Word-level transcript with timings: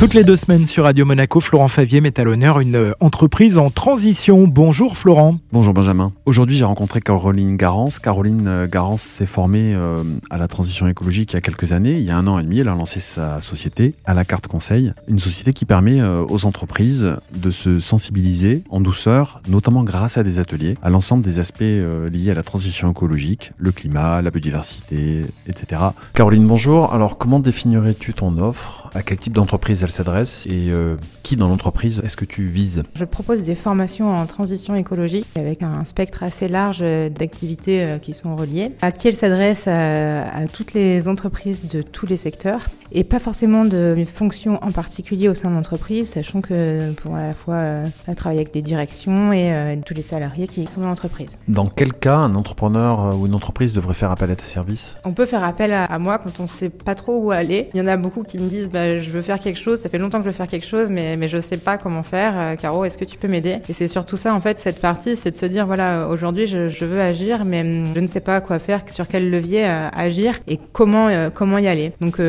Toutes 0.00 0.14
les 0.14 0.24
deux 0.24 0.34
semaines 0.34 0.66
sur 0.66 0.84
Radio 0.84 1.04
Monaco, 1.04 1.40
Florent 1.40 1.68
Favier 1.68 2.00
met 2.00 2.18
à 2.18 2.24
l'honneur 2.24 2.58
une 2.58 2.74
euh, 2.74 2.92
entreprise 3.00 3.58
en 3.58 3.68
transition. 3.68 4.48
Bonjour 4.48 4.96
Florent. 4.96 5.36
Bonjour 5.52 5.74
Benjamin. 5.74 6.14
Aujourd'hui, 6.24 6.56
j'ai 6.56 6.64
rencontré 6.64 7.02
Caroline 7.02 7.58
Garance. 7.58 7.98
Caroline 7.98 8.48
euh, 8.48 8.66
Garance 8.66 9.02
s'est 9.02 9.26
formée 9.26 9.74
euh, 9.74 10.02
à 10.30 10.38
la 10.38 10.48
transition 10.48 10.88
écologique 10.88 11.34
il 11.34 11.36
y 11.36 11.36
a 11.36 11.42
quelques 11.42 11.72
années. 11.72 11.98
Il 11.98 12.04
y 12.04 12.10
a 12.10 12.16
un 12.16 12.26
an 12.28 12.38
et 12.38 12.42
demi, 12.42 12.60
elle 12.60 12.68
a 12.68 12.74
lancé 12.74 12.98
sa 12.98 13.42
société 13.42 13.94
à 14.06 14.14
la 14.14 14.24
carte 14.24 14.46
conseil, 14.46 14.94
une 15.06 15.18
société 15.18 15.52
qui 15.52 15.66
permet 15.66 16.00
aux 16.02 16.46
entreprises 16.46 17.16
de 17.36 17.50
se 17.50 17.78
sensibiliser 17.78 18.64
en 18.70 18.80
douceur, 18.80 19.42
notamment 19.48 19.84
grâce 19.84 20.16
à 20.16 20.22
des 20.22 20.38
ateliers, 20.38 20.78
à 20.80 20.88
l'ensemble 20.88 21.22
des 21.22 21.40
aspects 21.40 21.60
liés 21.60 22.30
à 22.30 22.34
la 22.34 22.42
transition 22.42 22.90
écologique, 22.90 23.52
le 23.58 23.70
climat, 23.70 24.22
la 24.22 24.30
biodiversité, 24.30 25.26
etc. 25.46 25.82
Caroline, 26.14 26.46
bonjour. 26.46 26.94
Alors, 26.94 27.18
comment 27.18 27.38
définirais-tu 27.38 28.14
ton 28.14 28.38
offre? 28.38 28.88
À 28.94 29.02
quel 29.02 29.18
type 29.18 29.34
d'entreprise 29.34 29.82
elle 29.84 29.89
s'adresse 29.92 30.44
et 30.46 30.70
euh, 30.70 30.96
qui 31.22 31.36
dans 31.36 31.48
l'entreprise 31.48 32.00
est-ce 32.04 32.16
que 32.16 32.24
tu 32.24 32.48
vises? 32.48 32.82
Je 32.94 33.04
propose 33.04 33.42
des 33.42 33.54
formations 33.54 34.14
en 34.14 34.26
transition 34.26 34.74
écologique 34.74 35.26
avec 35.36 35.62
un 35.62 35.84
spectre 35.84 36.22
assez 36.22 36.48
large 36.48 36.80
d'activités 36.80 37.82
euh, 37.82 37.98
qui 37.98 38.14
sont 38.14 38.36
reliées, 38.36 38.72
à 38.82 38.92
qui 38.92 39.08
elle 39.08 39.16
s'adresse 39.16 39.66
à, 39.66 40.46
toutes 40.52 40.74
les 40.74 41.08
entreprises 41.08 41.66
de 41.66 41.82
tous 41.82 42.06
les 42.06 42.16
secteurs 42.16 42.60
et 42.92 43.04
pas 43.04 43.20
forcément 43.20 43.64
de 43.64 43.94
fonctions 44.12 44.58
en 44.64 44.70
particulier 44.72 45.28
au 45.28 45.34
sein 45.34 45.50
de 45.50 45.54
l'entreprise, 45.54 46.10
sachant 46.10 46.40
que 46.40 46.90
pour 46.92 47.14
à 47.14 47.28
la 47.28 47.34
fois 47.34 47.54
euh, 47.54 47.86
travailler 48.16 48.40
avec 48.40 48.52
des 48.52 48.62
directions 48.62 49.32
et 49.32 49.78
tous 49.86 49.94
les 49.94 50.02
salariés 50.02 50.48
qui 50.48 50.66
sont 50.66 50.80
dans 50.80 50.88
l'entreprise. 50.88 51.38
Dans 51.48 51.66
quel 51.66 51.92
cas 51.92 52.16
un 52.16 52.34
entrepreneur 52.34 53.16
ou 53.16 53.26
une 53.26 53.34
entreprise 53.34 53.72
devrait 53.72 53.94
faire 53.94 54.10
appel 54.10 54.30
à 54.30 54.36
tes 54.36 54.46
services? 54.46 54.96
On 55.04 55.12
peut 55.12 55.26
faire 55.26 55.44
appel 55.44 55.72
à, 55.72 55.98
moi 55.98 56.18
quand 56.18 56.40
on 56.40 56.44
ne 56.44 56.48
sait 56.48 56.68
pas 56.68 56.94
trop 56.94 57.16
où 57.16 57.30
aller. 57.30 57.70
Il 57.74 57.78
y 57.78 57.80
en 57.80 57.86
a 57.86 57.96
beaucoup 57.96 58.22
qui 58.22 58.38
me 58.38 58.48
disent 58.48 58.70
bah, 58.70 58.98
je 58.98 59.10
veux 59.10 59.22
faire 59.22 59.38
quelque 59.38 59.58
chose 59.58 59.79
ça 59.80 59.88
fait 59.88 59.98
longtemps 59.98 60.18
que 60.18 60.24
je 60.24 60.30
veux 60.30 60.36
faire 60.36 60.46
quelque 60.46 60.66
chose, 60.66 60.90
mais, 60.90 61.16
mais 61.16 61.26
je 61.26 61.40
sais 61.40 61.56
pas 61.56 61.78
comment 61.78 62.02
faire. 62.02 62.34
Euh, 62.36 62.56
Caro, 62.56 62.84
est-ce 62.84 62.98
que 62.98 63.04
tu 63.04 63.16
peux 63.16 63.28
m'aider? 63.28 63.58
Et 63.68 63.72
c'est 63.72 63.88
surtout 63.88 64.16
ça, 64.16 64.34
en 64.34 64.40
fait, 64.40 64.58
cette 64.58 64.80
partie, 64.80 65.16
c'est 65.16 65.30
de 65.30 65.36
se 65.36 65.46
dire, 65.46 65.66
voilà, 65.66 66.06
aujourd'hui, 66.08 66.46
je, 66.46 66.68
je, 66.68 66.84
veux 66.84 67.00
agir, 67.00 67.44
mais 67.44 67.62
hum, 67.62 67.86
je 67.94 68.00
ne 68.00 68.06
sais 68.06 68.20
pas 68.20 68.40
quoi 68.40 68.58
faire, 68.58 68.82
sur 68.92 69.08
quel 69.08 69.30
levier 69.30 69.66
euh, 69.66 69.88
agir 69.96 70.38
et 70.46 70.58
comment, 70.72 71.08
euh, 71.08 71.30
comment 71.32 71.58
y 71.58 71.66
aller. 71.66 71.92
Donc, 72.00 72.20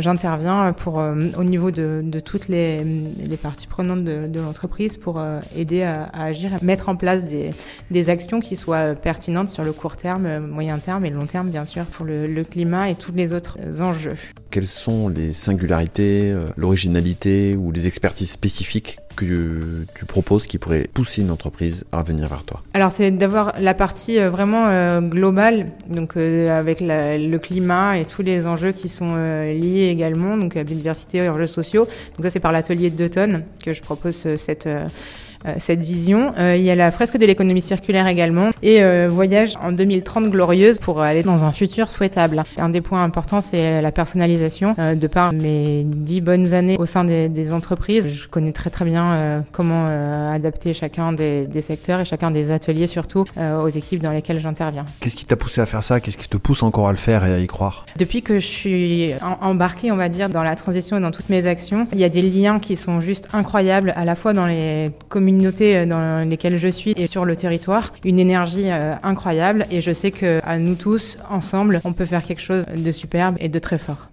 j'interviens 0.00 0.72
pour, 0.72 0.96
au 0.96 1.44
niveau 1.44 1.70
de, 1.70 2.00
de 2.02 2.20
toutes 2.20 2.48
les, 2.48 2.80
hum, 2.80 3.12
les, 3.26 3.36
parties 3.36 3.66
prenantes 3.66 4.04
de, 4.04 4.40
l'entreprise 4.40 4.96
pour 4.96 5.22
aider 5.56 5.82
à, 5.82 6.10
agir, 6.12 6.50
mettre 6.62 6.88
en 6.88 6.96
place 6.96 7.24
des, 7.24 7.50
des 7.90 8.10
actions 8.10 8.40
qui 8.40 8.56
soient 8.56 8.94
pertinentes 8.94 9.48
sur 9.48 9.64
le 9.64 9.72
court 9.72 9.96
terme, 9.96 10.38
moyen 10.38 10.78
terme 10.78 11.04
et 11.06 11.10
long 11.10 11.26
terme, 11.26 11.48
bien 11.48 11.64
sûr, 11.64 11.84
pour 11.84 12.04
le, 12.04 12.26
le 12.26 12.44
climat 12.44 12.90
et 12.90 12.94
tous 12.94 13.12
les 13.12 13.32
autres 13.32 13.58
enjeux. 13.80 14.16
Quelles 14.50 14.66
sont 14.66 15.08
les 15.08 15.32
singularités, 15.32 16.34
l'originalité 16.74 17.54
ou 17.54 17.70
les 17.70 17.86
expertises 17.86 18.32
spécifiques 18.32 18.98
que 19.14 19.84
tu 19.96 20.04
proposes 20.06 20.48
qui 20.48 20.58
pourraient 20.58 20.88
pousser 20.92 21.22
une 21.22 21.30
entreprise 21.30 21.84
à 21.92 22.02
venir 22.02 22.26
vers 22.28 22.42
toi? 22.42 22.62
Alors 22.74 22.90
c'est 22.90 23.12
d'avoir 23.12 23.54
la 23.60 23.74
partie 23.74 24.18
euh, 24.18 24.28
vraiment 24.28 24.66
euh, 24.66 25.00
globale, 25.00 25.68
donc 25.88 26.16
euh, 26.16 26.58
avec 26.58 26.78
le 26.80 27.36
climat 27.38 27.98
et 27.98 28.04
tous 28.04 28.22
les 28.22 28.48
enjeux 28.48 28.72
qui 28.72 28.88
sont 28.88 29.14
liés 29.14 29.88
également, 29.88 30.36
donc 30.36 30.56
à 30.56 30.64
biodiversité, 30.64 31.28
enjeux 31.28 31.46
sociaux. 31.46 31.86
Donc 32.16 32.24
ça 32.24 32.30
c'est 32.30 32.40
par 32.40 32.50
l'atelier 32.50 32.90
de 32.90 33.06
tonnes 33.06 33.44
que 33.64 33.72
je 33.72 33.80
propose 33.80 34.34
cette 34.36 34.68
cette 35.58 35.84
vision. 35.84 36.32
Euh, 36.38 36.56
il 36.56 36.62
y 36.62 36.70
a 36.70 36.74
la 36.74 36.90
fresque 36.90 37.16
de 37.16 37.26
l'économie 37.26 37.60
circulaire 37.60 38.06
également 38.06 38.50
et 38.62 38.82
euh, 38.82 39.08
voyage 39.10 39.54
en 39.62 39.72
2030 39.72 40.30
glorieuse 40.30 40.78
pour 40.78 41.00
aller 41.00 41.22
dans 41.22 41.44
un 41.44 41.52
futur 41.52 41.90
souhaitable. 41.90 42.44
Un 42.56 42.68
des 42.68 42.80
points 42.80 43.02
importants, 43.02 43.40
c'est 43.40 43.82
la 43.82 43.92
personnalisation. 43.92 44.74
de 44.78 45.06
par 45.06 45.32
mes 45.32 45.84
dix 45.84 46.20
bonnes 46.20 46.54
années 46.54 46.76
au 46.78 46.86
sein 46.86 47.04
des, 47.04 47.52
entreprises, 47.52 48.08
je 48.08 48.26
connais 48.26 48.52
très 48.52 48.70
très 48.70 48.84
bien 48.84 49.44
comment 49.52 49.86
adapter 50.32 50.72
chacun 50.72 51.12
des, 51.12 51.46
secteurs 51.60 52.00
et 52.00 52.04
chacun 52.04 52.30
des 52.30 52.50
ateliers 52.50 52.86
surtout 52.86 53.24
aux 53.38 53.68
équipes 53.68 54.02
dans 54.02 54.12
lesquelles 54.12 54.40
j'interviens. 54.40 54.84
Qu'est-ce 55.00 55.16
qui 55.16 55.26
t'a 55.26 55.36
poussé 55.36 55.60
à 55.60 55.66
faire 55.66 55.82
ça? 55.82 56.00
Qu'est-ce 56.00 56.16
qui 56.16 56.28
te 56.28 56.36
pousse 56.36 56.62
encore 56.62 56.88
à 56.88 56.92
le 56.92 56.96
faire 56.96 57.24
et 57.24 57.34
à 57.34 57.38
y 57.38 57.46
croire? 57.46 57.86
Depuis 57.96 58.22
que 58.22 58.38
je 58.38 58.46
suis 58.46 59.10
embarquée, 59.40 59.92
on 59.92 59.96
va 59.96 60.08
dire, 60.08 60.28
dans 60.28 60.42
la 60.42 60.56
transition 60.56 60.96
et 60.96 61.00
dans 61.00 61.10
toutes 61.10 61.28
mes 61.28 61.46
actions, 61.46 61.86
il 61.92 61.98
y 61.98 62.04
a 62.04 62.08
des 62.08 62.22
liens 62.22 62.58
qui 62.58 62.76
sont 62.76 63.00
juste 63.00 63.28
incroyables 63.32 63.92
à 63.96 64.04
la 64.04 64.14
fois 64.14 64.32
dans 64.32 64.46
les 64.46 64.90
communautés 65.08 65.33
euh, 65.42 65.86
dans 65.86 66.28
lesquelles 66.28 66.58
je 66.58 66.68
suis 66.68 66.92
et 66.96 67.06
sur 67.06 67.24
le 67.24 67.36
territoire, 67.36 67.92
une 68.04 68.18
énergie 68.18 68.70
euh, 68.70 68.94
incroyable 69.02 69.66
et 69.70 69.80
je 69.80 69.92
sais 69.92 70.10
que 70.10 70.40
à 70.44 70.58
nous 70.58 70.74
tous, 70.74 71.18
ensemble, 71.30 71.80
on 71.84 71.92
peut 71.92 72.04
faire 72.04 72.24
quelque 72.24 72.42
chose 72.42 72.64
de 72.66 72.92
superbe 72.92 73.36
et 73.40 73.48
de 73.48 73.58
très 73.58 73.78
fort. 73.78 73.96